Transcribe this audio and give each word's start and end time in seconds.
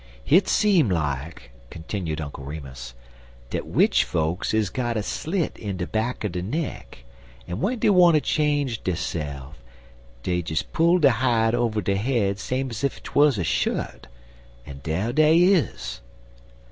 "Hit 0.23 0.47
seem 0.47 0.89
like," 0.89 1.51
continued 1.69 2.19
Uncle 2.21 2.43
Remus, 2.43 2.95
"dat 3.51 3.67
witch 3.67 4.03
fokes 4.03 4.51
is 4.51 4.71
got 4.71 4.97
a 4.97 5.03
slit 5.03 5.55
in 5.59 5.77
de 5.77 5.85
back 5.85 6.25
er 6.25 6.29
de 6.29 6.41
neck, 6.41 7.03
en 7.47 7.57
w'en 7.57 7.77
dey 7.77 7.91
wanter 7.91 8.19
change 8.19 8.83
derse'f, 8.83 9.53
dey 10.23 10.41
des 10.41 10.63
pull 10.73 10.97
de 10.97 11.11
hide 11.11 11.53
over 11.53 11.81
der 11.81 11.93
head 11.97 12.39
same 12.39 12.71
ez 12.71 12.83
if 12.83 13.03
'twuz 13.03 13.37
a 13.37 13.43
shut, 13.43 14.07
en 14.65 14.79
dar 14.83 15.13
dey 15.13 15.37
is." 15.43 16.01